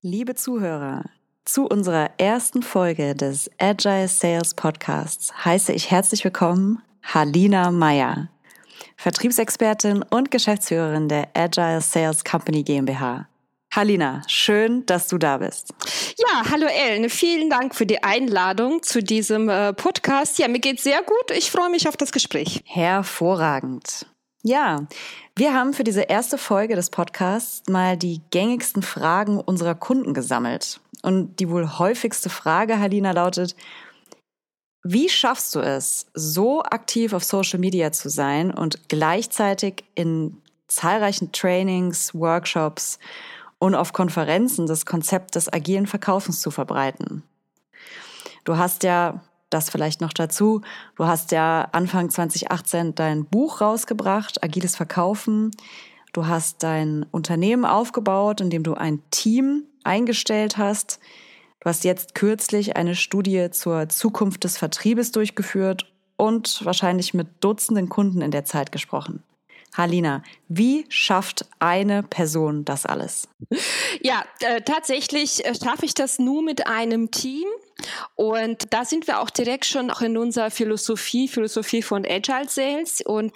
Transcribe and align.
Liebe 0.00 0.36
Zuhörer, 0.36 1.06
zu 1.44 1.66
unserer 1.66 2.10
ersten 2.18 2.62
Folge 2.62 3.16
des 3.16 3.50
Agile 3.58 4.06
Sales 4.06 4.54
Podcasts 4.54 5.44
heiße 5.44 5.72
ich 5.72 5.90
herzlich 5.90 6.22
willkommen 6.22 6.80
Halina 7.02 7.72
Meyer, 7.72 8.28
Vertriebsexpertin 8.96 10.04
und 10.08 10.30
Geschäftsführerin 10.30 11.08
der 11.08 11.26
Agile 11.34 11.80
Sales 11.80 12.22
Company 12.22 12.62
GmbH. 12.62 13.26
Halina, 13.74 14.22
schön, 14.28 14.86
dass 14.86 15.08
du 15.08 15.18
da 15.18 15.38
bist. 15.38 15.74
Ja, 16.16 16.48
hallo 16.48 16.66
Ellen, 16.66 17.10
vielen 17.10 17.50
Dank 17.50 17.74
für 17.74 17.84
die 17.84 18.00
Einladung 18.04 18.84
zu 18.84 19.02
diesem 19.02 19.48
äh, 19.48 19.72
Podcast. 19.72 20.38
Ja, 20.38 20.46
mir 20.46 20.60
geht's 20.60 20.84
sehr 20.84 21.02
gut. 21.02 21.36
Ich 21.36 21.50
freue 21.50 21.70
mich 21.70 21.88
auf 21.88 21.96
das 21.96 22.12
Gespräch. 22.12 22.62
Hervorragend. 22.66 24.06
Ja, 24.44 24.86
wir 25.36 25.52
haben 25.52 25.74
für 25.74 25.84
diese 25.84 26.02
erste 26.02 26.38
Folge 26.38 26.76
des 26.76 26.90
Podcasts 26.90 27.68
mal 27.68 27.96
die 27.96 28.20
gängigsten 28.30 28.82
Fragen 28.82 29.40
unserer 29.40 29.74
Kunden 29.74 30.14
gesammelt. 30.14 30.80
Und 31.02 31.40
die 31.40 31.50
wohl 31.50 31.78
häufigste 31.78 32.30
Frage, 32.30 32.78
Halina, 32.78 33.10
lautet, 33.10 33.56
wie 34.84 35.08
schaffst 35.08 35.54
du 35.54 35.60
es, 35.60 36.06
so 36.14 36.62
aktiv 36.62 37.12
auf 37.12 37.24
Social 37.24 37.58
Media 37.58 37.90
zu 37.90 38.08
sein 38.08 38.52
und 38.52 38.88
gleichzeitig 38.88 39.84
in 39.94 40.40
zahlreichen 40.68 41.32
Trainings, 41.32 42.14
Workshops 42.14 42.98
und 43.58 43.74
auf 43.74 43.92
Konferenzen 43.92 44.66
das 44.66 44.86
Konzept 44.86 45.34
des 45.34 45.52
agilen 45.52 45.86
Verkaufens 45.86 46.40
zu 46.40 46.52
verbreiten? 46.52 47.24
Du 48.44 48.56
hast 48.56 48.84
ja 48.84 49.20
das 49.50 49.70
vielleicht 49.70 50.00
noch 50.00 50.12
dazu. 50.12 50.62
Du 50.96 51.06
hast 51.06 51.32
ja 51.32 51.68
Anfang 51.72 52.10
2018 52.10 52.94
dein 52.94 53.24
Buch 53.24 53.60
rausgebracht, 53.60 54.42
Agiles 54.42 54.76
Verkaufen. 54.76 55.50
Du 56.12 56.26
hast 56.26 56.62
dein 56.62 57.06
Unternehmen 57.10 57.64
aufgebaut, 57.64 58.40
in 58.40 58.50
dem 58.50 58.62
du 58.62 58.74
ein 58.74 59.02
Team 59.10 59.64
eingestellt 59.84 60.56
hast. 60.56 60.98
Du 61.60 61.68
hast 61.68 61.84
jetzt 61.84 62.14
kürzlich 62.14 62.76
eine 62.76 62.94
Studie 62.94 63.50
zur 63.50 63.88
Zukunft 63.88 64.44
des 64.44 64.58
Vertriebes 64.58 65.12
durchgeführt 65.12 65.92
und 66.16 66.64
wahrscheinlich 66.64 67.14
mit 67.14 67.28
Dutzenden 67.40 67.88
Kunden 67.88 68.20
in 68.20 68.30
der 68.30 68.44
Zeit 68.44 68.72
gesprochen. 68.72 69.22
Halina, 69.76 70.22
wie 70.48 70.86
schafft 70.88 71.46
eine 71.58 72.02
Person 72.02 72.64
das 72.64 72.86
alles? 72.86 73.28
Ja, 74.00 74.24
äh, 74.40 74.62
tatsächlich 74.62 75.44
äh, 75.44 75.54
schaffe 75.54 75.84
ich 75.84 75.94
das 75.94 76.18
nur 76.18 76.42
mit 76.42 76.66
einem 76.66 77.10
Team. 77.10 77.46
Und 78.16 78.72
da 78.72 78.84
sind 78.84 79.06
wir 79.06 79.20
auch 79.20 79.30
direkt 79.30 79.64
schon 79.64 79.90
auch 79.90 80.00
in 80.00 80.16
unserer 80.16 80.50
Philosophie, 80.50 81.28
Philosophie 81.28 81.82
von 81.82 82.04
Agile 82.04 82.48
Sales 82.48 83.00
und 83.00 83.32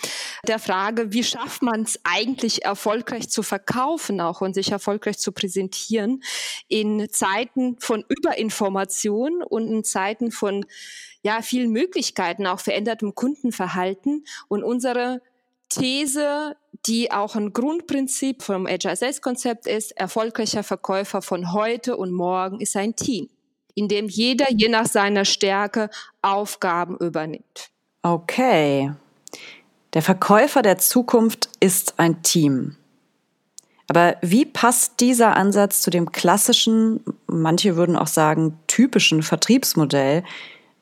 der 0.47 0.59
Frage, 0.59 1.13
wie 1.13 1.23
schafft 1.23 1.63
man 1.63 1.83
es 1.83 2.01
eigentlich 2.03 2.65
erfolgreich 2.65 3.29
zu 3.29 3.43
verkaufen 3.43 4.21
auch 4.21 4.41
und 4.41 4.55
sich 4.55 4.73
erfolgreich 4.73 5.19
zu 5.19 5.33
präsentieren 5.33 6.23
in 6.69 7.09
Zeiten 7.11 7.77
von 7.79 8.05
Überinformation 8.09 9.43
und 9.43 9.69
in 9.69 9.85
Zeiten 9.85 10.33
von 10.33 10.67
ja, 11.23 11.41
vielen 11.43 11.71
Möglichkeiten, 11.71 12.47
auch 12.49 12.59
verändertem 12.59 13.15
Kundenverhalten. 13.15 14.25
Und 14.49 14.65
unsere 14.65 15.23
These, 15.69 16.57
die 16.87 17.13
auch 17.13 17.37
ein 17.37 17.53
Grundprinzip 17.53 18.43
vom 18.43 18.67
Agile 18.67 18.97
Sales 18.97 19.23
Konzept 19.23 19.69
ist, 19.69 19.93
erfolgreicher 19.93 20.65
Verkäufer 20.65 21.23
von 21.23 21.53
heute 21.53 21.97
und 21.97 22.13
morgen 22.13 22.61
ist 22.61 22.77
ein 22.77 22.97
Team 22.97 23.29
in 23.75 23.89
dem 23.89 24.09
jeder 24.09 24.51
je 24.51 24.69
nach 24.69 24.87
seiner 24.87 25.25
Stärke 25.25 25.91
Aufgaben 26.21 26.97
übernimmt. 26.99 27.71
Okay. 28.03 28.93
Der 29.95 30.03
Verkäufer 30.03 30.63
der 30.63 30.79
Zukunft 30.79 31.49
ist 31.61 31.99
ein 31.99 32.23
Team. 32.23 32.77
Aber 33.89 34.17
wie 34.23 34.47
passt 34.47 35.01
dieser 35.01 35.37
Ansatz 35.37 35.83
zu 35.83 35.91
dem 35.91 36.13
klassischen, 36.13 37.01
manche 37.27 37.77
würden 37.77 37.97
auch 37.97 38.07
sagen 38.07 38.59
typischen 38.67 39.23
Vertriebsmodell, 39.23 40.25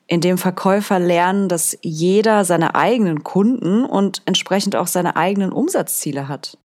in 0.07 0.21
dem 0.21 0.39
Verkäufer 0.39 0.99
lernen, 0.99 1.49
dass 1.49 1.77
jeder 1.83 2.45
seine 2.45 2.75
eigenen 2.75 3.25
Kunden 3.25 3.85
und 3.85 4.23
entsprechend 4.27 4.77
auch 4.77 4.87
seine 4.87 5.17
eigenen 5.17 5.53
Umsatzziele 5.53 6.29
hat? 6.29 6.59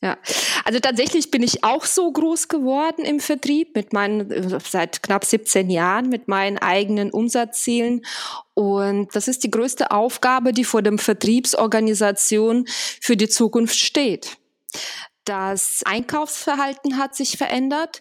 Ja, 0.00 0.16
also 0.64 0.78
tatsächlich 0.78 1.32
bin 1.32 1.42
ich 1.42 1.64
auch 1.64 1.84
so 1.84 2.10
groß 2.12 2.46
geworden 2.46 3.04
im 3.04 3.18
Vertrieb 3.18 3.74
mit 3.74 3.92
meinen, 3.92 4.60
seit 4.60 5.02
knapp 5.02 5.24
17 5.24 5.70
Jahren 5.70 6.08
mit 6.08 6.28
meinen 6.28 6.56
eigenen 6.56 7.10
Umsatzzielen. 7.10 8.04
Und 8.54 9.14
das 9.16 9.26
ist 9.26 9.42
die 9.42 9.50
größte 9.50 9.90
Aufgabe, 9.90 10.52
die 10.52 10.62
vor 10.62 10.82
dem 10.82 11.00
Vertriebsorganisation 11.00 12.66
für 13.00 13.16
die 13.16 13.28
Zukunft 13.28 13.76
steht. 13.76 14.38
Das 15.24 15.82
Einkaufsverhalten 15.84 16.96
hat 16.96 17.16
sich 17.16 17.36
verändert. 17.36 18.00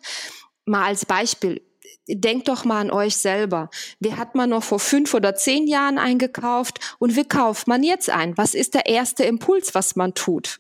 Mal 0.66 0.86
als 0.86 1.06
Beispiel. 1.06 1.64
Denkt 2.08 2.48
doch 2.48 2.64
mal 2.64 2.80
an 2.80 2.92
euch 2.92 3.18
selber. 3.18 3.72
Wie 4.00 4.14
hat 4.14 4.36
man 4.36 4.52
noch 4.52 4.64
vor 4.64 4.80
fünf 4.80 5.16
oder 5.16 5.36
zehn 5.36 5.68
Jahren 5.68 5.98
eingekauft 5.98 6.96
und 7.00 7.16
wie 7.16 7.26
kauft 7.26 7.68
man 7.68 7.82
jetzt 7.82 8.10
ein? 8.12 8.38
Was 8.38 8.54
ist 8.54 8.76
der 8.76 8.86
erste 8.86 9.24
Impuls, 9.24 9.74
was 9.74 9.96
man 9.96 10.14
tut? 10.14 10.60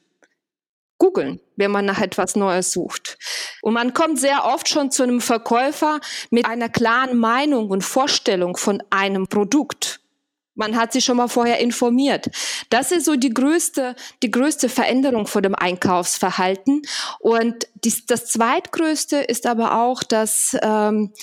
Googeln, 0.97 1.40
wenn 1.56 1.72
man 1.72 1.85
nach 1.85 2.00
etwas 2.00 2.35
Neues 2.35 2.72
sucht. 2.72 3.18
Und 3.62 3.74
man 3.74 3.94
kommt 3.94 4.19
sehr 4.19 4.46
oft 4.46 4.68
schon 4.68 4.91
zu 4.91 5.03
einem 5.03 5.22
Verkäufer 5.22 6.00
mit 6.30 6.46
einer 6.46 6.69
klaren 6.69 7.18
Meinung 7.18 7.69
und 7.69 7.84
Vorstellung 7.84 8.58
von 8.58 8.81
einem 8.90 9.28
Produkt. 9.28 10.00
Man 10.56 10.75
hat 10.75 10.91
sich 10.91 11.06
schon 11.06 11.18
mal 11.18 11.28
vorher 11.28 11.59
informiert. 11.59 12.31
Das 12.72 12.91
ist 12.91 13.06
so 13.06 13.16
die 13.16 13.30
größte, 13.30 13.96
die 14.24 14.31
größte 14.31 14.69
Veränderung 14.69 15.28
vor 15.28 15.44
dem 15.44 15.53
Einkaufsverhalten. 15.53 16.81
Und 17.19 17.68
dies, 17.84 18.08
das 18.08 18.25
zweitgrößte 18.25 19.18
ist 19.18 19.46
aber 19.46 19.79
auch, 19.79 20.02
dass 20.02 20.58
ähm, 20.64 21.14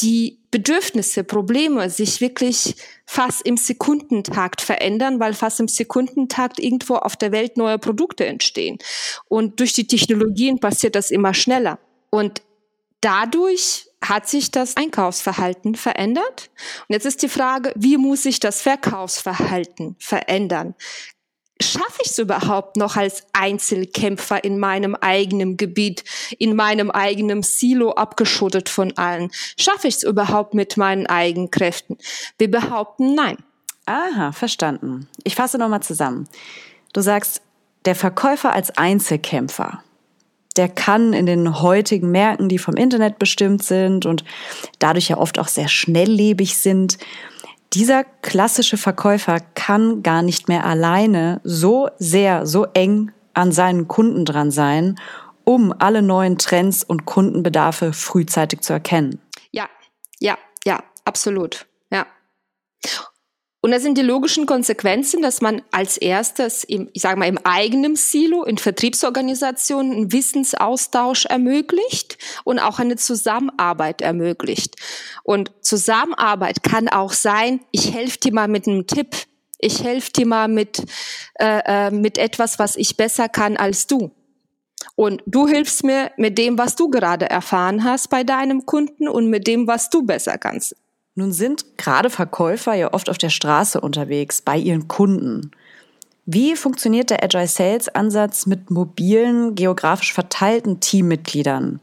die 0.00 0.40
Bedürfnisse, 0.50 1.24
Probleme 1.24 1.88
sich 1.88 2.20
wirklich 2.20 2.76
fast 3.06 3.46
im 3.46 3.56
Sekundentakt 3.56 4.60
verändern, 4.60 5.20
weil 5.20 5.34
fast 5.34 5.60
im 5.60 5.68
Sekundentakt 5.68 6.58
irgendwo 6.58 6.96
auf 6.96 7.16
der 7.16 7.32
Welt 7.32 7.56
neue 7.56 7.78
Produkte 7.78 8.26
entstehen. 8.26 8.78
Und 9.28 9.60
durch 9.60 9.72
die 9.72 9.86
Technologien 9.86 10.58
passiert 10.58 10.94
das 10.94 11.10
immer 11.10 11.34
schneller. 11.34 11.78
Und 12.10 12.42
dadurch 13.00 13.88
hat 14.02 14.28
sich 14.28 14.50
das 14.50 14.76
Einkaufsverhalten 14.76 15.74
verändert. 15.74 16.50
Und 16.88 16.94
jetzt 16.94 17.06
ist 17.06 17.22
die 17.22 17.28
Frage, 17.28 17.72
wie 17.76 17.96
muss 17.96 18.24
sich 18.24 18.40
das 18.40 18.60
Verkaufsverhalten 18.60 19.96
verändern? 19.98 20.74
Schaffe 21.60 22.00
ich 22.02 22.10
es 22.10 22.18
überhaupt 22.18 22.76
noch 22.76 22.96
als 22.96 23.24
Einzelkämpfer 23.32 24.42
in 24.44 24.58
meinem 24.58 24.94
eigenen 24.94 25.56
Gebiet, 25.56 26.04
in 26.38 26.54
meinem 26.54 26.90
eigenen 26.90 27.42
Silo 27.42 27.92
abgeschottet 27.92 28.68
von 28.68 28.96
allen? 28.96 29.30
Schaffe 29.58 29.88
ich 29.88 29.96
es 29.96 30.02
überhaupt 30.02 30.54
mit 30.54 30.76
meinen 30.76 31.06
eigenen 31.06 31.50
Kräften? 31.50 31.98
Wir 32.38 32.50
behaupten 32.50 33.14
nein. 33.14 33.38
Aha, 33.86 34.32
verstanden. 34.32 35.08
Ich 35.24 35.34
fasse 35.34 35.58
nochmal 35.58 35.82
zusammen. 35.82 36.28
Du 36.92 37.00
sagst, 37.00 37.42
der 37.84 37.94
Verkäufer 37.94 38.52
als 38.52 38.76
Einzelkämpfer, 38.76 39.82
der 40.56 40.68
kann 40.68 41.12
in 41.12 41.26
den 41.26 41.60
heutigen 41.60 42.10
Märkten, 42.10 42.48
die 42.48 42.58
vom 42.58 42.76
Internet 42.76 43.18
bestimmt 43.18 43.64
sind 43.64 44.06
und 44.06 44.24
dadurch 44.78 45.08
ja 45.08 45.16
oft 45.16 45.38
auch 45.38 45.48
sehr 45.48 45.68
schnelllebig 45.68 46.56
sind, 46.58 46.98
dieser 47.74 48.04
klassische 48.04 48.76
Verkäufer 48.76 49.40
kann 49.54 50.02
gar 50.02 50.22
nicht 50.22 50.48
mehr 50.48 50.64
alleine 50.64 51.40
so 51.44 51.88
sehr, 51.98 52.46
so 52.46 52.66
eng 52.74 53.12
an 53.34 53.52
seinen 53.52 53.88
Kunden 53.88 54.24
dran 54.24 54.50
sein, 54.50 54.98
um 55.44 55.74
alle 55.78 56.02
neuen 56.02 56.38
Trends 56.38 56.84
und 56.84 57.06
Kundenbedarfe 57.06 57.92
frühzeitig 57.92 58.60
zu 58.60 58.72
erkennen. 58.72 59.20
Ja, 59.50 59.68
ja, 60.20 60.36
ja, 60.64 60.82
absolut. 61.04 61.66
Ja. 61.90 62.06
Und 63.62 63.70
das 63.70 63.82
sind 63.84 63.96
die 63.96 64.02
logischen 64.02 64.44
Konsequenzen, 64.44 65.22
dass 65.22 65.40
man 65.40 65.62
als 65.70 65.96
erstes 65.96 66.64
im, 66.64 66.90
ich 66.94 67.02
sage 67.02 67.16
mal, 67.16 67.28
im 67.28 67.38
eigenen 67.44 67.94
Silo, 67.94 68.42
in 68.42 68.58
Vertriebsorganisationen 68.58 69.92
einen 69.92 70.12
Wissensaustausch 70.12 71.26
ermöglicht 71.26 72.18
und 72.42 72.58
auch 72.58 72.80
eine 72.80 72.96
Zusammenarbeit 72.96 74.02
ermöglicht. 74.02 74.74
Und 75.22 75.52
Zusammenarbeit 75.60 76.64
kann 76.64 76.88
auch 76.88 77.12
sein, 77.12 77.60
ich 77.70 77.94
helfe 77.94 78.18
dir 78.18 78.34
mal 78.34 78.48
mit 78.48 78.66
einem 78.66 78.88
Tipp, 78.88 79.14
ich 79.58 79.84
helfe 79.84 80.10
dir 80.10 80.26
mal 80.26 80.48
mit, 80.48 80.82
äh, 81.38 81.60
äh, 81.64 81.90
mit 81.92 82.18
etwas, 82.18 82.58
was 82.58 82.74
ich 82.74 82.96
besser 82.96 83.28
kann 83.28 83.56
als 83.56 83.86
du. 83.86 84.10
Und 84.96 85.22
du 85.26 85.46
hilfst 85.46 85.84
mir 85.84 86.10
mit 86.16 86.36
dem, 86.36 86.58
was 86.58 86.74
du 86.74 86.90
gerade 86.90 87.30
erfahren 87.30 87.84
hast 87.84 88.10
bei 88.10 88.24
deinem 88.24 88.66
Kunden 88.66 89.06
und 89.06 89.30
mit 89.30 89.46
dem, 89.46 89.68
was 89.68 89.88
du 89.88 90.02
besser 90.02 90.36
kannst. 90.36 90.74
Nun 91.14 91.32
sind 91.32 91.76
gerade 91.76 92.08
Verkäufer 92.08 92.74
ja 92.74 92.92
oft 92.92 93.10
auf 93.10 93.18
der 93.18 93.28
Straße 93.28 93.80
unterwegs, 93.80 94.40
bei 94.40 94.56
ihren 94.56 94.88
Kunden. 94.88 95.50
Wie 96.24 96.56
funktioniert 96.56 97.10
der 97.10 97.22
Agile 97.22 97.48
Sales 97.48 97.88
Ansatz 97.88 98.46
mit 98.46 98.70
mobilen, 98.70 99.54
geografisch 99.54 100.12
verteilten 100.14 100.80
Teammitgliedern? 100.80 101.80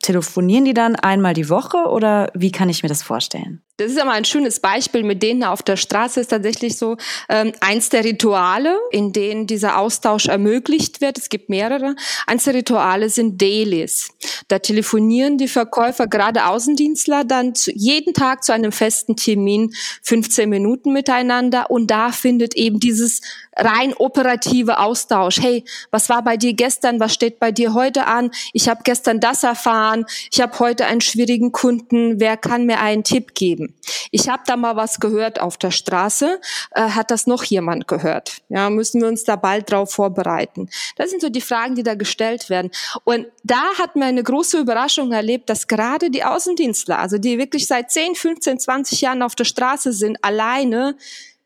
Telefonieren 0.00 0.64
die 0.64 0.74
dann 0.74 0.96
einmal 0.96 1.34
die 1.34 1.50
Woche 1.50 1.88
oder 1.88 2.30
wie 2.34 2.52
kann 2.52 2.70
ich 2.70 2.82
mir 2.82 2.88
das 2.88 3.02
vorstellen? 3.02 3.60
Das 3.80 3.92
ist 3.92 3.98
aber 3.98 4.10
ein 4.10 4.26
schönes 4.26 4.60
Beispiel 4.60 5.04
mit 5.04 5.22
denen 5.22 5.42
auf 5.42 5.62
der 5.62 5.78
Straße 5.78 6.20
ist 6.20 6.28
tatsächlich 6.28 6.76
so 6.76 6.98
ähm, 7.30 7.52
eins 7.60 7.88
der 7.88 8.04
Rituale, 8.04 8.78
in 8.90 9.14
denen 9.14 9.46
dieser 9.46 9.78
Austausch 9.78 10.26
ermöglicht 10.26 11.00
wird. 11.00 11.16
Es 11.16 11.30
gibt 11.30 11.48
mehrere. 11.48 11.96
Eins 12.26 12.44
der 12.44 12.52
Rituale 12.52 13.08
sind 13.08 13.40
Dailies. 13.40 14.10
Da 14.48 14.58
telefonieren 14.58 15.38
die 15.38 15.48
Verkäufer, 15.48 16.08
gerade 16.08 16.44
Außendienstler, 16.44 17.24
dann 17.24 17.54
zu, 17.54 17.72
jeden 17.72 18.12
Tag 18.12 18.44
zu 18.44 18.52
einem 18.52 18.70
festen 18.70 19.16
Termin 19.16 19.72
15 20.02 20.50
Minuten 20.50 20.92
miteinander 20.92 21.70
und 21.70 21.90
da 21.90 22.12
findet 22.12 22.56
eben 22.56 22.80
dieses 22.80 23.22
rein 23.56 23.94
operative 23.94 24.78
Austausch. 24.78 25.40
Hey, 25.40 25.64
was 25.90 26.10
war 26.10 26.22
bei 26.22 26.36
dir 26.36 26.52
gestern? 26.52 27.00
Was 27.00 27.14
steht 27.14 27.38
bei 27.38 27.50
dir 27.50 27.72
heute 27.72 28.06
an? 28.06 28.30
Ich 28.52 28.68
habe 28.68 28.82
gestern 28.84 29.20
das 29.20 29.42
erfahren. 29.42 30.04
Ich 30.30 30.42
habe 30.42 30.58
heute 30.58 30.84
einen 30.84 31.00
schwierigen 31.00 31.52
Kunden. 31.52 32.20
Wer 32.20 32.36
kann 32.36 32.66
mir 32.66 32.80
einen 32.80 33.04
Tipp 33.04 33.34
geben? 33.34 33.69
Ich 34.10 34.28
habe 34.28 34.42
da 34.46 34.56
mal 34.56 34.76
was 34.76 35.00
gehört 35.00 35.40
auf 35.40 35.56
der 35.56 35.70
Straße. 35.70 36.40
Äh, 36.72 36.82
hat 36.90 37.10
das 37.10 37.26
noch 37.26 37.44
jemand 37.44 37.86
gehört? 37.88 38.42
Ja, 38.48 38.70
müssen 38.70 39.00
wir 39.00 39.08
uns 39.08 39.24
da 39.24 39.36
bald 39.36 39.70
drauf 39.70 39.92
vorbereiten. 39.92 40.68
Das 40.96 41.10
sind 41.10 41.22
so 41.22 41.28
die 41.28 41.40
Fragen, 41.40 41.74
die 41.74 41.82
da 41.82 41.94
gestellt 41.94 42.50
werden. 42.50 42.70
Und 43.04 43.26
da 43.44 43.62
hat 43.78 43.96
man 43.96 44.08
eine 44.08 44.22
große 44.22 44.58
Überraschung 44.58 45.12
erlebt, 45.12 45.48
dass 45.50 45.68
gerade 45.68 46.10
die 46.10 46.24
Außendienstler, 46.24 46.98
also 46.98 47.18
die 47.18 47.38
wirklich 47.38 47.66
seit 47.66 47.90
10, 47.90 48.14
15, 48.14 48.58
20 48.58 49.00
Jahren 49.00 49.22
auf 49.22 49.34
der 49.34 49.44
Straße 49.44 49.92
sind, 49.92 50.22
alleine 50.24 50.96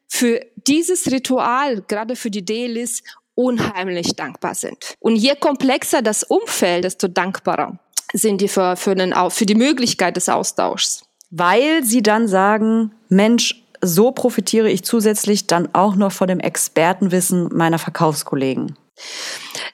für 0.08 0.40
dieses 0.66 1.10
Ritual, 1.10 1.82
gerade 1.82 2.16
für 2.16 2.30
die 2.30 2.44
Delis, 2.44 3.02
unheimlich 3.34 4.14
dankbar 4.14 4.54
sind. 4.54 4.94
Und 5.00 5.16
je 5.16 5.34
komplexer 5.34 6.02
das 6.02 6.22
Umfeld, 6.22 6.84
desto 6.84 7.08
dankbarer 7.08 7.78
sind 8.12 8.40
die 8.40 8.48
für, 8.48 8.76
für, 8.76 8.94
den, 8.94 9.12
für 9.30 9.46
die 9.46 9.56
Möglichkeit 9.56 10.16
des 10.16 10.28
Austauschs. 10.28 11.04
Weil 11.36 11.82
sie 11.82 12.02
dann 12.02 12.28
sagen, 12.28 12.92
Mensch, 13.08 13.64
so 13.80 14.12
profitiere 14.12 14.70
ich 14.70 14.84
zusätzlich 14.84 15.46
dann 15.46 15.68
auch 15.74 15.96
noch 15.96 16.12
von 16.12 16.28
dem 16.28 16.38
Expertenwissen 16.38 17.48
meiner 17.52 17.78
Verkaufskollegen. 17.78 18.76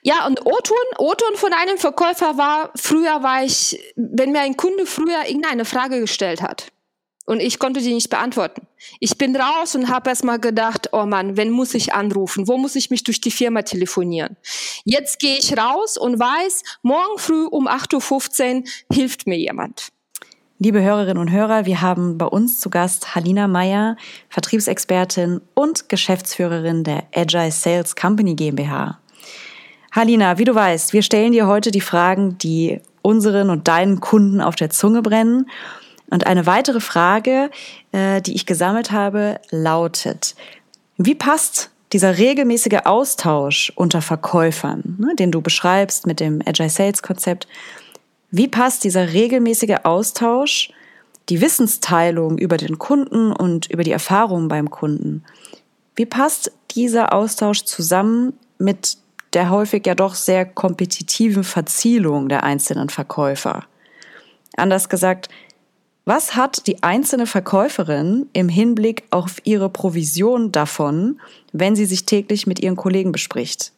Ja, 0.03 0.27
und 0.27 0.47
O-Ton, 0.47 0.79
O-Ton 0.97 1.37
von 1.37 1.53
einem 1.53 1.77
Verkäufer 1.77 2.39
war, 2.39 2.71
früher 2.75 3.23
war 3.23 3.45
ich, 3.45 3.79
wenn 3.97 4.33
mir 4.33 4.41
ein 4.41 4.57
Kunde 4.57 4.87
früher 4.87 5.27
irgendeine 5.27 5.67
Frage 5.67 6.01
gestellt 6.01 6.41
hat, 6.41 6.69
und 7.27 7.41
ich 7.41 7.59
konnte 7.59 7.81
die 7.81 7.93
nicht 7.93 8.11
beantworten. 8.11 8.67
Ich 8.99 9.17
bin 9.17 9.37
raus 9.37 9.77
und 9.77 9.89
habe 9.89 10.11
erst 10.11 10.25
mal 10.25 10.41
gedacht, 10.41 10.89
oh 10.93 11.05
Mann, 11.05 11.37
wenn 11.37 11.51
muss 11.51 11.75
ich 11.75 11.95
anrufen? 11.95 12.49
Wo 12.49 12.57
muss 12.57 12.75
ich 12.75 12.91
mich 12.91 13.05
durch 13.05 13.21
die 13.21 13.31
Firma 13.31 13.63
telefonieren? 13.63 14.37
Jetzt 14.85 15.21
gehe 15.21 15.39
ich 15.39 15.57
raus 15.57 15.97
und 15.97 16.19
weiß, 16.19 16.65
morgen 16.83 17.19
früh 17.19 17.45
um 17.45 17.69
8.15 17.69 18.57
Uhr 18.57 18.65
hilft 18.91 19.29
mir 19.29 19.39
jemand. 19.39 19.93
Liebe 20.63 20.83
Hörerinnen 20.83 21.17
und 21.17 21.31
Hörer, 21.31 21.65
wir 21.65 21.81
haben 21.81 22.19
bei 22.19 22.27
uns 22.27 22.61
zu 22.61 22.69
Gast 22.69 23.15
Halina 23.15 23.49
Meyer, 23.49 23.97
Vertriebsexpertin 24.29 25.41
und 25.55 25.89
Geschäftsführerin 25.89 26.85
der 26.85 27.05
Agile 27.15 27.51
Sales 27.51 27.97
Company 27.97 28.35
GmbH. 28.35 28.99
Halina, 29.91 30.37
wie 30.37 30.45
du 30.45 30.55
weißt, 30.55 30.93
wir 30.93 31.01
stellen 31.01 31.33
dir 31.33 31.47
heute 31.47 31.71
die 31.71 31.81
Fragen, 31.81 32.37
die 32.37 32.79
unseren 33.01 33.49
und 33.49 33.69
deinen 33.69 34.01
Kunden 34.01 34.43
auf 34.43 34.55
der 34.55 34.69
Zunge 34.69 35.01
brennen. 35.01 35.49
Und 36.11 36.27
eine 36.27 36.45
weitere 36.45 36.81
Frage, 36.81 37.51
äh, 37.93 38.21
die 38.21 38.35
ich 38.35 38.45
gesammelt 38.45 38.93
habe, 38.93 39.41
lautet, 39.49 40.35
wie 40.99 41.15
passt 41.15 41.71
dieser 41.95 42.19
regelmäßige 42.19 42.81
Austausch 42.85 43.73
unter 43.77 44.03
Verkäufern, 44.03 44.99
ne, 44.99 45.15
den 45.17 45.33
du 45.33 45.41
beschreibst 45.41 46.07
mit 46.07 46.21
dem 46.21 46.43
Agile 46.45 46.69
Sales 46.69 47.03
Konzept, 47.03 47.49
wie 48.31 48.49
passt 48.49 48.85
dieser 48.85 49.13
regelmäßige 49.13 49.79
Austausch, 49.85 50.73
die 51.29 51.41
Wissensteilung 51.41 52.39
über 52.39 52.57
den 52.57 52.79
Kunden 52.79 53.33
und 53.33 53.71
über 53.71 53.85
die 53.85 53.93
Erfahrungen 53.93 54.49
beim 54.49 54.71
Kunden, 54.71 55.25
wie 55.97 56.07
passt 56.07 56.53
dieser 56.73 57.13
Austausch 57.13 57.65
zusammen 57.65 58.33
mit 58.59 58.97
der 59.33 59.51
häufig 59.51 59.87
ja 59.87 59.95
doch 59.95 60.15
sehr 60.15 60.45
kompetitiven 60.45 61.45
Verzielung 61.45 62.29
der 62.29 62.43
einzelnen 62.43 62.89
Verkäufer? 62.89 63.65
Anders 64.57 64.89
gesagt, 64.89 65.29
was 66.05 66.35
hat 66.35 66.67
die 66.67 66.83
einzelne 66.83 67.27
Verkäuferin 67.27 68.29
im 68.33 68.49
Hinblick 68.49 69.05
auf 69.11 69.37
ihre 69.45 69.69
Provision 69.69 70.51
davon, 70.51 71.21
wenn 71.53 71.77
sie 71.77 71.85
sich 71.85 72.07
täglich 72.07 72.47
mit 72.47 72.59
ihren 72.61 72.77
Kollegen 72.77 73.13
bespricht? 73.13 73.73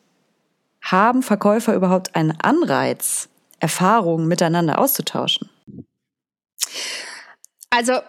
Haben 0.81 1.23
Verkäufer 1.23 1.75
überhaupt 1.75 2.15
einen 2.15 2.33
Anreiz, 2.41 3.29
Erfahrungen 3.63 4.27
miteinander 4.27 4.79
auszutauschen? 4.79 5.49
Also 7.71 8.01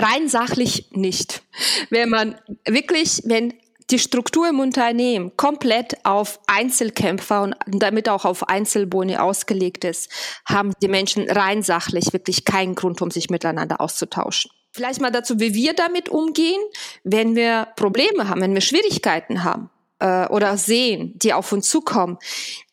rein 0.00 0.28
sachlich 0.28 0.88
nicht. 0.92 1.42
Wenn 1.90 2.08
man 2.08 2.40
wirklich, 2.66 3.22
wenn 3.24 3.52
die 3.90 3.98
Struktur 3.98 4.48
im 4.48 4.58
Unternehmen 4.58 5.36
komplett 5.36 6.04
auf 6.04 6.40
Einzelkämpfer 6.46 7.42
und 7.42 7.54
damit 7.66 8.08
auch 8.08 8.24
auf 8.24 8.48
Einzelboni 8.48 9.16
ausgelegt 9.16 9.84
ist, 9.84 10.10
haben 10.46 10.72
die 10.82 10.88
Menschen 10.88 11.30
rein 11.30 11.62
sachlich 11.62 12.12
wirklich 12.12 12.44
keinen 12.44 12.74
Grund, 12.74 13.00
um 13.02 13.10
sich 13.10 13.30
miteinander 13.30 13.80
auszutauschen. 13.80 14.50
Vielleicht 14.72 15.00
mal 15.00 15.12
dazu, 15.12 15.38
wie 15.38 15.54
wir 15.54 15.74
damit 15.74 16.08
umgehen, 16.08 16.60
wenn 17.04 17.36
wir 17.36 17.68
Probleme 17.76 18.28
haben, 18.28 18.40
wenn 18.40 18.54
wir 18.54 18.60
Schwierigkeiten 18.60 19.44
haben 19.44 19.70
äh, 19.98 20.26
oder 20.28 20.56
sehen, 20.56 21.12
die 21.16 21.32
auf 21.32 21.52
uns 21.52 21.68
zukommen. 21.68 22.18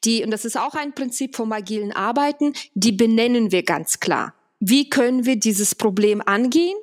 Die, 0.04 0.24
und 0.24 0.32
das 0.32 0.46
ist 0.46 0.58
auch 0.58 0.76
ein 0.76 0.94
Prinzip 0.94 1.36
vom 1.36 1.52
agilen 1.52 1.92
Arbeiten, 1.92 2.54
die 2.74 2.92
benennen 2.92 3.52
wir 3.52 3.64
ganz 3.64 4.00
klar. 4.00 4.34
Wie 4.60 4.90
können 4.90 5.26
wir 5.26 5.36
dieses 5.38 5.76
Problem 5.76 6.22
angehen? 6.26 6.78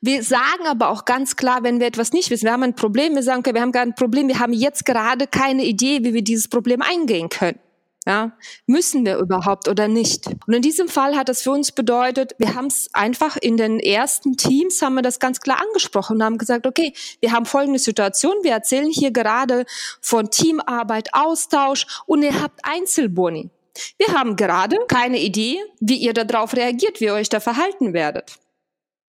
Wir 0.00 0.22
sagen 0.22 0.66
aber 0.68 0.88
auch 0.88 1.04
ganz 1.04 1.34
klar, 1.34 1.64
wenn 1.64 1.80
wir 1.80 1.88
etwas 1.88 2.12
nicht 2.12 2.30
wissen, 2.30 2.44
wir 2.44 2.52
haben 2.52 2.62
ein 2.62 2.76
Problem, 2.76 3.14
wir 3.16 3.22
sagen, 3.24 3.40
okay, 3.40 3.54
wir 3.54 3.60
haben 3.60 3.72
gerade 3.72 3.90
ein 3.90 3.94
Problem, 3.96 4.28
wir 4.28 4.38
haben 4.38 4.52
jetzt 4.52 4.84
gerade 4.84 5.26
keine 5.26 5.64
Idee, 5.64 6.04
wie 6.04 6.14
wir 6.14 6.22
dieses 6.22 6.46
Problem 6.46 6.80
eingehen 6.80 7.28
können. 7.28 7.58
Ja, 8.06 8.36
müssen 8.66 9.06
wir 9.06 9.16
überhaupt 9.16 9.66
oder 9.66 9.88
nicht? 9.88 10.26
Und 10.46 10.52
in 10.52 10.60
diesem 10.60 10.88
Fall 10.88 11.16
hat 11.16 11.30
das 11.30 11.40
für 11.40 11.52
uns 11.52 11.72
bedeutet, 11.72 12.34
wir 12.38 12.54
haben 12.54 12.66
es 12.66 12.90
einfach 12.92 13.38
in 13.38 13.56
den 13.56 13.80
ersten 13.80 14.36
Teams 14.36 14.82
haben 14.82 14.94
wir 14.94 15.02
das 15.02 15.18
ganz 15.18 15.40
klar 15.40 15.62
angesprochen 15.62 16.16
und 16.16 16.22
haben 16.22 16.36
gesagt, 16.36 16.66
okay, 16.66 16.92
wir 17.20 17.32
haben 17.32 17.46
folgende 17.46 17.78
Situation, 17.78 18.34
wir 18.42 18.52
erzählen 18.52 18.90
hier 18.90 19.10
gerade 19.10 19.64
von 20.02 20.30
Teamarbeit, 20.30 21.14
Austausch 21.14 21.86
und 22.04 22.22
ihr 22.22 22.42
habt 22.42 22.60
Einzelboni. 22.62 23.48
Wir 23.96 24.14
haben 24.14 24.36
gerade 24.36 24.78
keine 24.86 25.18
Idee, 25.18 25.58
wie 25.80 25.96
ihr 25.96 26.12
darauf 26.12 26.54
reagiert, 26.54 27.00
wie 27.00 27.06
ihr 27.06 27.14
euch 27.14 27.30
da 27.30 27.40
verhalten 27.40 27.94
werdet. 27.94 28.36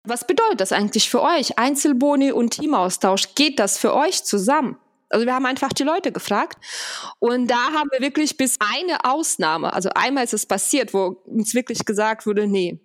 Was 0.04 0.26
bedeutet 0.26 0.62
das 0.62 0.72
eigentlich 0.72 1.10
für 1.10 1.20
euch? 1.20 1.58
Einzelboni 1.58 2.32
und 2.32 2.54
Teamaustausch, 2.54 3.34
geht 3.34 3.58
das 3.58 3.76
für 3.76 3.94
euch 3.94 4.24
zusammen? 4.24 4.78
Also 5.10 5.26
wir 5.26 5.34
haben 5.34 5.46
einfach 5.46 5.72
die 5.72 5.84
Leute 5.84 6.12
gefragt. 6.12 6.58
Und 7.18 7.48
da 7.48 7.72
haben 7.72 7.88
wir 7.92 8.00
wirklich 8.00 8.36
bis 8.36 8.56
eine 8.60 9.04
Ausnahme, 9.04 9.72
also 9.72 9.90
einmal 9.94 10.24
ist 10.24 10.34
es 10.34 10.46
passiert, 10.46 10.94
wo 10.94 11.22
uns 11.26 11.54
wirklich 11.54 11.84
gesagt 11.84 12.26
wurde, 12.26 12.46
nee, 12.46 12.78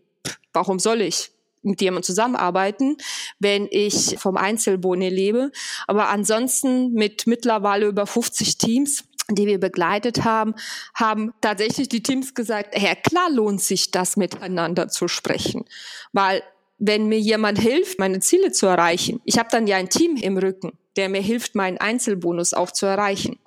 warum 0.53 0.79
soll 0.79 1.01
ich 1.01 1.31
mit 1.61 1.81
jemandem 1.81 2.03
zusammenarbeiten, 2.03 2.97
wenn 3.39 3.67
ich 3.71 4.17
vom 4.19 4.37
Einzelboni 4.37 5.09
lebe? 5.09 5.51
Aber 5.87 6.09
ansonsten 6.09 6.91
mit 6.93 7.25
mittlerweile 7.27 7.87
über 7.87 8.05
50 8.05 8.57
Teams 8.57 9.03
die 9.29 9.47
wir 9.47 9.59
begleitet 9.59 10.25
haben, 10.25 10.53
haben 10.93 11.33
tatsächlich 11.41 11.87
die 11.87 12.03
Teams 12.03 12.33
gesagt, 12.33 12.77
ja 12.77 12.93
klar 12.93 13.29
lohnt 13.29 13.61
sich 13.61 13.91
das 13.91 14.17
miteinander 14.17 14.89
zu 14.89 15.07
sprechen, 15.07 15.63
weil 16.11 16.43
wenn 16.77 17.07
mir 17.07 17.19
jemand 17.19 17.59
hilft, 17.59 17.99
meine 17.99 18.19
Ziele 18.19 18.51
zu 18.51 18.65
erreichen, 18.65 19.21
ich 19.23 19.37
habe 19.39 19.47
dann 19.49 19.67
ja 19.67 19.77
ein 19.77 19.89
Team 19.89 20.17
im 20.17 20.37
Rücken, 20.37 20.77
der 20.95 21.09
mir 21.09 21.21
hilft, 21.21 21.55
meinen 21.55 21.77
Einzelbonus 21.77 22.53
auch 22.53 22.71
zu 22.71 22.85
erreichen. 22.85 23.39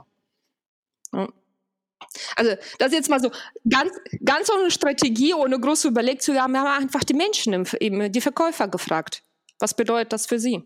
Also 2.36 2.52
das 2.78 2.88
ist 2.88 2.94
jetzt 2.94 3.10
mal 3.10 3.20
so 3.20 3.30
ganz, 3.68 3.92
ganz 4.24 4.50
ohne 4.50 4.70
Strategie, 4.70 5.34
ohne 5.34 5.58
große 5.58 5.88
Überlegung 5.88 6.20
zu 6.20 6.34
haben. 6.34 6.52
Wir 6.52 6.60
haben 6.60 6.82
einfach 6.82 7.04
die 7.04 7.14
Menschen, 7.14 7.66
eben 7.80 8.12
die 8.12 8.20
Verkäufer 8.20 8.68
gefragt. 8.68 9.22
Was 9.58 9.74
bedeutet 9.74 10.12
das 10.12 10.26
für 10.26 10.38
sie? 10.38 10.62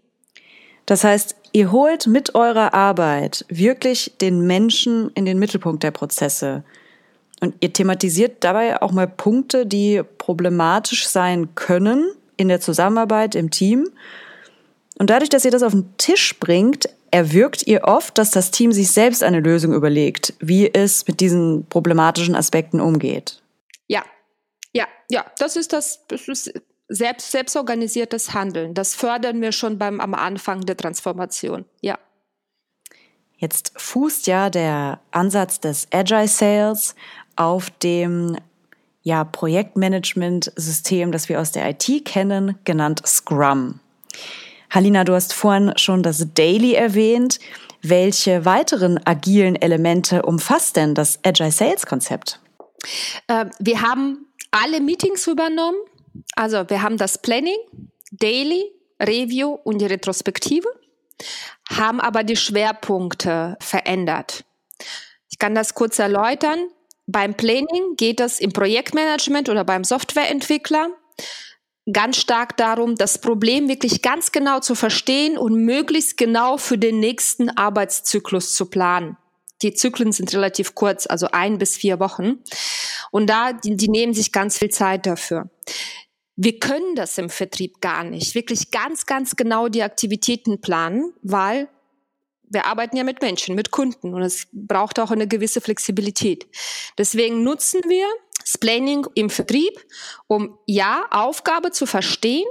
Das 0.87 1.05
heißt, 1.05 1.37
ihr 1.53 1.71
holt 1.71 2.07
mit 2.07 2.35
eurer 2.35 2.75
Arbeit 2.75 3.45
wirklich 3.49 4.13
den 4.21 4.47
Menschen 4.47 5.11
in 5.15 5.25
den 5.25 5.39
Mittelpunkt 5.39 5.83
der 5.83 5.93
Prozesse. 5.93 6.65
Und 7.41 7.55
ihr 7.61 7.73
thematisiert 7.73 8.43
dabei 8.45 8.83
auch 8.83 8.93
mal 8.93 9.07
Punkte, 9.07 9.67
die 9.67 10.03
problematisch 10.19 11.07
sein 11.07 11.55
können 11.55 12.13
in 12.37 12.49
der 12.49 12.61
Zusammenarbeit 12.61 13.35
im 13.35 13.51
Team. 13.51 13.89
Und 15.01 15.09
dadurch, 15.09 15.31
dass 15.31 15.47
ihr 15.47 15.51
das 15.51 15.63
auf 15.63 15.73
den 15.73 15.97
Tisch 15.97 16.39
bringt, 16.39 16.87
erwirkt 17.11 17.67
ihr 17.67 17.85
oft, 17.85 18.19
dass 18.19 18.33
das 18.33 18.51
Team 18.51 18.71
sich 18.71 18.91
selbst 18.91 19.23
eine 19.23 19.41
Lösung 19.41 19.73
überlegt, 19.73 20.35
wie 20.41 20.71
es 20.71 21.09
mit 21.09 21.21
diesen 21.21 21.65
problematischen 21.71 22.35
Aspekten 22.35 22.83
umgeht. 22.83 23.41
Ja, 23.87 24.05
ja, 24.75 24.87
ja, 25.09 25.25
das 25.39 25.57
ist 25.57 25.73
das, 25.73 26.07
das 26.09 26.29
ist 26.29 26.53
selbst, 26.89 27.31
selbstorganisiertes 27.31 28.35
Handeln. 28.35 28.75
Das 28.75 28.95
fördern 28.95 29.41
wir 29.41 29.53
schon 29.53 29.79
beim, 29.79 30.01
am 30.01 30.13
Anfang 30.13 30.67
der 30.67 30.77
Transformation. 30.77 31.65
Ja. 31.81 31.99
Jetzt 33.39 33.73
fußt 33.79 34.27
ja 34.27 34.51
der 34.51 35.01
Ansatz 35.13 35.61
des 35.61 35.89
Agile 35.93 36.29
Sales 36.29 36.95
auf 37.37 37.71
dem 37.71 38.37
ja, 39.01 39.25
Projektmanagement-System, 39.25 41.11
das 41.11 41.31
wir 41.31 41.41
aus 41.41 41.53
der 41.53 41.71
IT 41.71 42.05
kennen, 42.05 42.59
genannt 42.65 43.01
Scrum. 43.07 43.81
Halina, 44.71 45.03
du 45.03 45.15
hast 45.15 45.33
vorhin 45.33 45.73
schon 45.77 46.03
das 46.03 46.33
Daily 46.35 46.75
erwähnt. 46.75 47.41
Welche 47.83 48.45
weiteren 48.45 49.01
agilen 49.05 49.57
Elemente 49.57 50.23
umfasst 50.23 50.77
denn 50.77 50.95
das 50.95 51.19
Agile 51.25 51.51
Sales 51.51 51.87
Konzept? 51.87 52.41
Äh, 53.27 53.47
wir 53.59 53.83
haben 53.83 54.27
alle 54.51 54.81
Meetings 54.81 55.27
übernommen. 55.27 55.79
Also 56.37 56.69
wir 56.69 56.83
haben 56.83 56.99
das 56.99 57.19
Planning, 57.19 57.57
Daily, 58.13 58.65
Review 59.01 59.59
und 59.65 59.79
die 59.79 59.87
Retrospektive, 59.87 60.69
haben 61.71 62.01
aber 62.01 62.23
die 62.23 62.37
Schwerpunkte 62.37 63.57
verändert. 63.61 64.45
Ich 65.31 65.39
kann 65.39 65.55
das 65.55 65.75
kurz 65.75 65.99
erläutern. 65.99 66.69
Beim 67.07 67.35
Planning 67.35 67.97
geht 67.97 68.21
es 68.21 68.41
im 68.41 68.53
Projektmanagement 68.53 69.49
oder 69.49 69.65
beim 69.65 69.85
Softwareentwickler 69.85 70.91
ganz 71.93 72.17
stark 72.17 72.57
darum, 72.57 72.95
das 72.95 73.21
Problem 73.21 73.69
wirklich 73.69 74.03
ganz 74.03 74.33
genau 74.33 74.61
zu 74.61 74.75
verstehen 74.75 75.39
und 75.39 75.65
möglichst 75.65 76.17
genau 76.17 76.57
für 76.57 76.79
den 76.79 77.01
nächsten 77.01 77.51
Arbeitszyklus 77.51 78.55
zu 78.55 78.67
planen. 78.67 79.17
Die 79.63 79.75
Zyklen 79.75 80.13
sind 80.13 80.33
relativ 80.33 80.75
kurz, 80.75 81.07
also 81.07 81.29
ein 81.33 81.59
bis 81.59 81.77
vier 81.77 82.01
Wochen. 82.01 82.39
Und 83.11 83.29
da, 83.29 83.53
die, 83.53 83.77
die 83.77 83.89
nehmen 83.89 84.15
sich 84.15 84.33
ganz 84.33 84.59
viel 84.59 84.71
Zeit 84.71 85.07
dafür. 85.07 85.51
Wir 86.37 86.59
können 86.59 86.95
das 86.95 87.19
im 87.19 87.29
Vertrieb 87.29 87.81
gar 87.81 88.03
nicht, 88.05 88.35
wirklich 88.35 88.71
ganz, 88.71 89.05
ganz 89.05 89.37
genau 89.37 89.69
die 89.69 89.83
Aktivitäten 89.83 90.61
planen, 90.61 91.13
weil 91.23 91.69
wir 92.51 92.65
arbeiten 92.67 92.97
ja 92.97 93.05
mit 93.05 93.23
Menschen, 93.23 93.55
mit 93.55 93.71
Kunden 93.71 94.15
und 94.15 94.23
es 94.23 94.49
braucht 94.53 94.99
auch 94.99 95.11
eine 95.11 95.29
gewisse 95.29 95.61
Flexibilität. 95.61 96.47
Deswegen 96.99 97.43
nutzen 97.45 97.81
wir 97.87 98.07
das 98.51 98.59
Planning 98.59 99.07
im 99.15 99.31
Vertrieb, 99.31 99.79
um 100.27 100.59
ja, 100.67 101.07
Aufgabe 101.11 101.71
zu 101.71 101.87
verstehen 101.87 102.47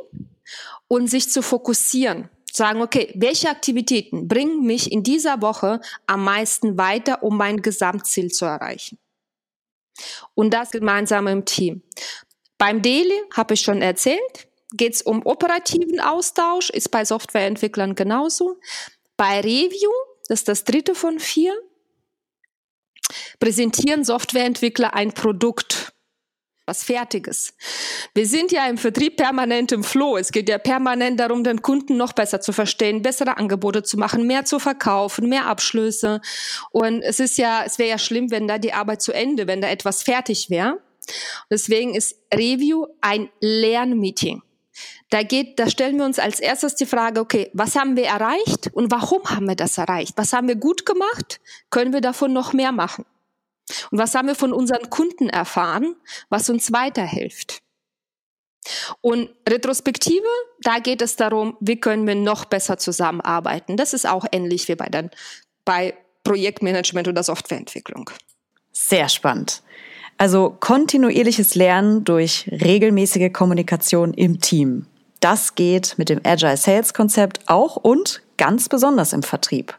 und 0.87 1.09
sich 1.09 1.29
zu 1.29 1.41
fokussieren. 1.41 2.29
Sagen, 2.51 2.81
okay, 2.81 3.11
welche 3.15 3.49
Aktivitäten 3.49 4.27
bringen 4.27 4.63
mich 4.65 4.91
in 4.91 5.03
dieser 5.03 5.41
Woche 5.41 5.81
am 6.07 6.23
meisten 6.23 6.77
weiter, 6.77 7.21
um 7.21 7.37
mein 7.37 7.61
Gesamtziel 7.61 8.31
zu 8.31 8.45
erreichen? 8.45 8.97
Und 10.33 10.53
das 10.53 10.71
gemeinsam 10.71 11.27
im 11.27 11.45
Team. 11.45 11.83
Beim 12.57 12.81
Daily 12.81 13.21
habe 13.35 13.53
ich 13.53 13.61
schon 13.61 13.81
erzählt, 13.81 14.47
geht 14.71 14.93
es 14.95 15.01
um 15.01 15.25
operativen 15.25 15.99
Austausch, 15.99 16.69
ist 16.69 16.89
bei 16.89 17.03
Softwareentwicklern 17.03 17.95
genauso. 17.95 18.57
Bei 19.17 19.41
Review, 19.41 19.91
das 20.27 20.39
ist 20.39 20.47
das 20.47 20.63
dritte 20.63 20.95
von 20.95 21.19
vier, 21.19 21.53
präsentieren 23.39 24.03
Softwareentwickler 24.03 24.93
ein 24.93 25.13
Produkt, 25.13 25.93
was 26.65 26.83
Fertiges. 26.83 27.55
Wir 28.13 28.27
sind 28.27 28.51
ja 28.51 28.67
im 28.67 28.77
Vertrieb 28.77 29.17
permanent 29.17 29.71
im 29.71 29.83
Flow. 29.83 30.17
Es 30.17 30.31
geht 30.31 30.49
ja 30.49 30.59
permanent 30.59 31.19
darum, 31.19 31.43
den 31.43 31.61
Kunden 31.61 31.97
noch 31.97 32.13
besser 32.13 32.41
zu 32.41 32.53
verstehen, 32.53 33.01
bessere 33.01 33.37
Angebote 33.37 33.81
zu 33.81 33.97
machen, 33.97 34.27
mehr 34.27 34.45
zu 34.45 34.59
verkaufen, 34.59 35.29
mehr 35.29 35.47
Abschlüsse. 35.47 36.21
Und 36.71 37.01
es 37.01 37.19
ist 37.19 37.37
ja, 37.37 37.63
es 37.65 37.79
wäre 37.79 37.89
ja 37.89 37.97
schlimm, 37.97 38.29
wenn 38.29 38.47
da 38.47 38.59
die 38.59 38.73
Arbeit 38.73 39.01
zu 39.01 39.11
Ende, 39.11 39.47
wenn 39.47 39.61
da 39.61 39.69
etwas 39.69 40.03
fertig 40.03 40.49
wäre. 40.49 40.79
Deswegen 41.49 41.95
ist 41.95 42.15
Review 42.31 42.85
ein 43.01 43.29
Lernmeeting. 43.39 44.43
Da 45.09 45.23
geht, 45.23 45.57
da 45.57 45.67
stellen 45.67 45.97
wir 45.97 46.05
uns 46.05 46.19
als 46.19 46.39
erstes 46.39 46.75
die 46.75 46.85
Frage, 46.85 47.19
okay, 47.19 47.49
was 47.53 47.75
haben 47.75 47.95
wir 47.95 48.05
erreicht 48.05 48.69
und 48.73 48.91
warum 48.91 49.23
haben 49.25 49.47
wir 49.47 49.55
das 49.55 49.79
erreicht? 49.79 50.13
Was 50.17 50.33
haben 50.33 50.47
wir 50.47 50.55
gut 50.55 50.85
gemacht? 50.85 51.41
Können 51.71 51.93
wir 51.93 52.01
davon 52.01 52.31
noch 52.31 52.53
mehr 52.53 52.71
machen? 52.71 53.05
Und 53.91 53.97
was 53.97 54.15
haben 54.15 54.27
wir 54.27 54.35
von 54.35 54.53
unseren 54.53 54.89
Kunden 54.89 55.29
erfahren, 55.29 55.95
was 56.29 56.49
uns 56.49 56.71
weiterhilft? 56.71 57.59
Und 59.01 59.29
Retrospektive, 59.47 60.27
da 60.61 60.79
geht 60.79 61.01
es 61.01 61.15
darum, 61.15 61.57
wie 61.59 61.79
können 61.79 62.05
wir 62.07 62.15
noch 62.15 62.45
besser 62.45 62.77
zusammenarbeiten. 62.77 63.77
Das 63.77 63.93
ist 63.93 64.07
auch 64.07 64.25
ähnlich 64.31 64.67
wie 64.67 64.75
bei, 64.75 64.87
den, 64.87 65.09
bei 65.65 65.95
Projektmanagement 66.23 67.07
oder 67.07 67.23
Softwareentwicklung. 67.23 68.09
Sehr 68.71 69.09
spannend. 69.09 69.63
Also 70.17 70.55
kontinuierliches 70.59 71.55
Lernen 71.55 72.03
durch 72.03 72.49
regelmäßige 72.51 73.31
Kommunikation 73.31 74.13
im 74.13 74.41
Team. 74.41 74.85
Das 75.21 75.55
geht 75.55 75.95
mit 75.97 76.09
dem 76.09 76.21
Agile 76.23 76.57
Sales 76.57 76.93
Konzept 76.93 77.39
auch 77.47 77.77
und 77.77 78.21
ganz 78.37 78.69
besonders 78.69 79.13
im 79.13 79.23
Vertrieb. 79.23 79.75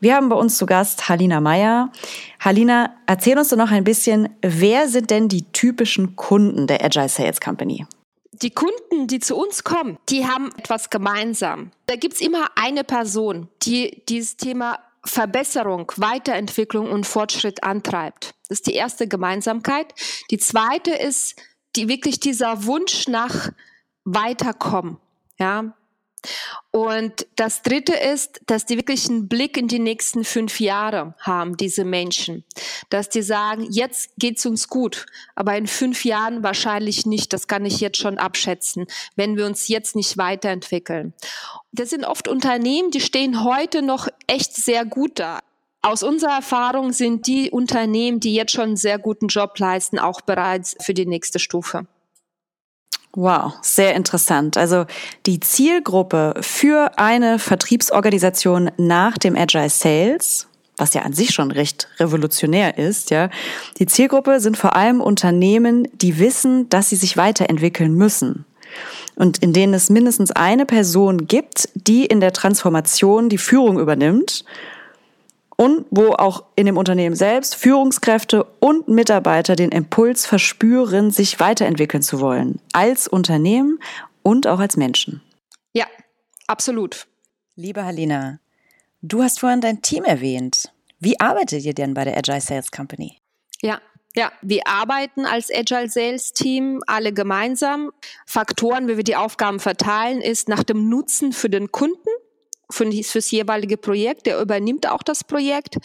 Wir 0.00 0.14
haben 0.14 0.28
bei 0.28 0.36
uns 0.36 0.56
zu 0.56 0.66
Gast 0.66 1.08
Halina 1.08 1.40
Meyer. 1.40 1.90
Halina, 2.38 2.94
erzähl 3.06 3.36
uns 3.36 3.48
doch 3.48 3.56
noch 3.56 3.72
ein 3.72 3.82
bisschen, 3.82 4.28
wer 4.42 4.88
sind 4.88 5.10
denn 5.10 5.28
die 5.28 5.50
typischen 5.50 6.14
Kunden 6.14 6.68
der 6.68 6.84
Agile 6.84 7.08
Sales 7.08 7.40
Company? 7.40 7.84
Die 8.32 8.50
Kunden, 8.50 9.08
die 9.08 9.18
zu 9.18 9.36
uns 9.36 9.64
kommen, 9.64 9.98
die 10.08 10.24
haben 10.24 10.52
etwas 10.56 10.90
gemeinsam. 10.90 11.72
Da 11.86 11.96
gibt's 11.96 12.20
immer 12.20 12.46
eine 12.54 12.84
Person, 12.84 13.48
die 13.62 14.04
dieses 14.08 14.36
Thema 14.36 14.78
Verbesserung, 15.04 15.90
Weiterentwicklung 15.96 16.90
und 16.90 17.04
Fortschritt 17.04 17.64
antreibt. 17.64 18.34
Das 18.48 18.58
ist 18.58 18.68
die 18.68 18.74
erste 18.74 19.08
Gemeinsamkeit. 19.08 19.92
Die 20.30 20.38
zweite 20.38 20.92
ist 20.92 21.34
die 21.74 21.88
wirklich 21.88 22.20
dieser 22.20 22.64
Wunsch 22.64 23.08
nach 23.08 23.50
Weiterkommen. 24.04 24.98
Ja, 25.40 25.74
und 26.70 27.26
das 27.36 27.62
Dritte 27.62 27.94
ist, 27.94 28.40
dass 28.46 28.66
die 28.66 28.76
wirklich 28.76 29.08
einen 29.08 29.28
Blick 29.28 29.56
in 29.56 29.68
die 29.68 29.78
nächsten 29.78 30.24
fünf 30.24 30.60
Jahre 30.60 31.14
haben, 31.18 31.56
diese 31.56 31.84
Menschen. 31.84 32.44
Dass 32.90 33.08
die 33.08 33.22
sagen, 33.22 33.66
jetzt 33.70 34.10
geht's 34.18 34.44
uns 34.46 34.68
gut, 34.68 35.06
aber 35.34 35.56
in 35.56 35.66
fünf 35.66 36.04
Jahren 36.04 36.42
wahrscheinlich 36.42 37.06
nicht. 37.06 37.32
Das 37.32 37.48
kann 37.48 37.64
ich 37.64 37.80
jetzt 37.80 37.98
schon 37.98 38.18
abschätzen, 38.18 38.86
wenn 39.16 39.36
wir 39.36 39.46
uns 39.46 39.68
jetzt 39.68 39.96
nicht 39.96 40.18
weiterentwickeln. 40.18 41.14
Das 41.72 41.90
sind 41.90 42.04
oft 42.04 42.28
Unternehmen, 42.28 42.90
die 42.90 43.00
stehen 43.00 43.44
heute 43.44 43.82
noch 43.82 44.08
echt 44.26 44.54
sehr 44.54 44.84
gut 44.84 45.18
da. 45.18 45.40
Aus 45.80 46.02
unserer 46.02 46.36
Erfahrung 46.36 46.92
sind 46.92 47.26
die 47.26 47.50
Unternehmen, 47.50 48.20
die 48.20 48.34
jetzt 48.34 48.52
schon 48.52 48.64
einen 48.64 48.76
sehr 48.76 48.98
guten 48.98 49.28
Job 49.28 49.58
leisten, 49.58 49.98
auch 49.98 50.20
bereits 50.20 50.76
für 50.80 50.92
die 50.92 51.06
nächste 51.06 51.38
Stufe. 51.38 51.86
Wow, 53.14 53.54
sehr 53.62 53.94
interessant. 53.94 54.56
Also 54.56 54.84
die 55.26 55.40
Zielgruppe 55.40 56.34
für 56.40 56.98
eine 56.98 57.38
Vertriebsorganisation 57.38 58.70
nach 58.76 59.16
dem 59.18 59.34
Agile 59.34 59.70
Sales, 59.70 60.46
was 60.76 60.94
ja 60.94 61.02
an 61.02 61.12
sich 61.12 61.30
schon 61.30 61.50
recht 61.50 61.88
revolutionär 61.98 62.78
ist, 62.78 63.10
ja. 63.10 63.30
Die 63.78 63.86
Zielgruppe 63.86 64.40
sind 64.40 64.56
vor 64.56 64.76
allem 64.76 65.00
Unternehmen, 65.00 65.88
die 65.94 66.18
wissen, 66.18 66.68
dass 66.68 66.90
sie 66.90 66.96
sich 66.96 67.16
weiterentwickeln 67.16 67.94
müssen. 67.94 68.44
Und 69.16 69.38
in 69.38 69.52
denen 69.52 69.74
es 69.74 69.90
mindestens 69.90 70.30
eine 70.30 70.66
Person 70.66 71.26
gibt, 71.26 71.68
die 71.74 72.06
in 72.06 72.20
der 72.20 72.32
Transformation 72.32 73.28
die 73.28 73.38
Führung 73.38 73.80
übernimmt 73.80 74.44
und 75.60 75.86
wo 75.90 76.12
auch 76.12 76.44
in 76.54 76.66
dem 76.66 76.76
Unternehmen 76.76 77.16
selbst 77.16 77.56
Führungskräfte 77.56 78.44
und 78.60 78.86
Mitarbeiter 78.88 79.56
den 79.56 79.72
Impuls 79.72 80.24
verspüren, 80.24 81.10
sich 81.10 81.40
weiterentwickeln 81.40 82.02
zu 82.02 82.20
wollen, 82.20 82.60
als 82.72 83.08
Unternehmen 83.08 83.80
und 84.22 84.46
auch 84.46 84.60
als 84.60 84.76
Menschen. 84.76 85.20
Ja, 85.72 85.86
absolut. 86.46 87.08
Liebe 87.56 87.84
Halina, 87.84 88.38
du 89.02 89.22
hast 89.22 89.40
vorhin 89.40 89.60
dein 89.60 89.82
Team 89.82 90.04
erwähnt. 90.04 90.72
Wie 91.00 91.18
arbeitet 91.18 91.64
ihr 91.64 91.74
denn 91.74 91.92
bei 91.92 92.04
der 92.04 92.16
Agile 92.16 92.40
Sales 92.40 92.70
Company? 92.70 93.18
Ja, 93.60 93.80
ja, 94.14 94.30
wir 94.42 94.62
arbeiten 94.66 95.26
als 95.26 95.50
Agile 95.52 95.88
Sales 95.88 96.32
Team 96.32 96.82
alle 96.86 97.12
gemeinsam. 97.12 97.90
Faktoren, 98.26 98.86
wie 98.86 98.96
wir 98.96 99.04
die 99.04 99.16
Aufgaben 99.16 99.58
verteilen, 99.58 100.20
ist 100.20 100.48
nach 100.48 100.62
dem 100.62 100.88
Nutzen 100.88 101.32
für 101.32 101.50
den 101.50 101.72
Kunden 101.72 102.08
für, 102.70 102.90
fürs 103.02 103.30
jeweilige 103.30 103.76
Projekt, 103.76 104.26
der 104.26 104.40
übernimmt 104.40 104.88
auch 104.88 105.02
das 105.02 105.24
Projekt 105.24 105.76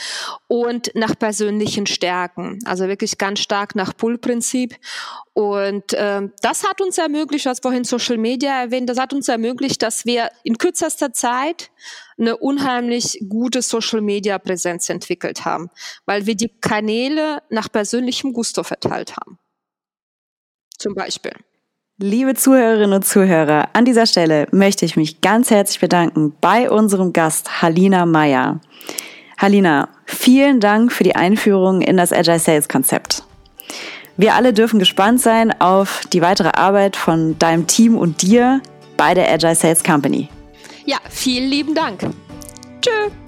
und 0.47 0.91
nach 0.95 1.17
persönlichen 1.17 1.85
Stärken, 1.85 2.59
also 2.65 2.87
wirklich 2.87 3.17
ganz 3.17 3.39
stark 3.39 3.75
nach 3.75 3.95
Pull-Prinzip. 3.95 4.75
Und 5.33 5.93
äh, 5.93 6.21
das 6.41 6.63
hat 6.63 6.81
uns 6.81 6.97
ermöglicht, 6.97 7.45
was 7.45 7.59
vorhin 7.59 7.83
Social 7.83 8.17
Media 8.17 8.61
erwähnt, 8.61 8.89
das 8.89 8.99
hat 8.99 9.13
uns 9.13 9.27
ermöglicht, 9.27 9.81
dass 9.81 10.05
wir 10.05 10.29
in 10.43 10.57
kürzester 10.57 11.13
Zeit 11.13 11.71
eine 12.17 12.37
unheimlich 12.37 13.19
gute 13.27 13.61
Social 13.61 14.01
Media 14.01 14.37
Präsenz 14.37 14.89
entwickelt 14.89 15.45
haben, 15.45 15.69
weil 16.05 16.25
wir 16.25 16.35
die 16.35 16.49
Kanäle 16.49 17.41
nach 17.49 17.71
persönlichem 17.71 18.33
Gusto 18.33 18.63
verteilt 18.63 19.15
haben. 19.17 19.39
Zum 20.77 20.93
Beispiel. 20.93 21.33
Liebe 21.99 22.33
Zuhörerinnen 22.33 22.93
und 22.93 23.05
Zuhörer, 23.05 23.69
an 23.73 23.85
dieser 23.85 24.07
Stelle 24.07 24.47
möchte 24.49 24.83
ich 24.83 24.95
mich 24.95 25.21
ganz 25.21 25.51
herzlich 25.51 25.79
bedanken 25.79 26.33
bei 26.41 26.67
unserem 26.71 27.13
Gast 27.13 27.61
Halina 27.61 28.07
Meyer. 28.07 28.59
Halina, 29.37 29.89
vielen 30.05 30.59
Dank 30.59 30.91
für 30.91 31.03
die 31.03 31.15
Einführung 31.15 31.81
in 31.81 31.95
das 31.95 32.11
Agile 32.11 32.39
Sales 32.39 32.67
Konzept. 32.67 33.23
Wir 34.17 34.33
alle 34.33 34.53
dürfen 34.53 34.79
gespannt 34.79 35.21
sein 35.21 35.53
auf 35.61 36.01
die 36.11 36.23
weitere 36.23 36.49
Arbeit 36.55 36.95
von 36.95 37.37
deinem 37.37 37.67
Team 37.67 37.95
und 37.95 38.23
dir 38.23 38.59
bei 38.97 39.13
der 39.13 39.31
Agile 39.31 39.53
Sales 39.53 39.83
Company. 39.83 40.29
Ja, 40.85 40.97
vielen 41.11 41.47
lieben 41.47 41.75
Dank. 41.75 42.09
Tschüss. 42.81 43.22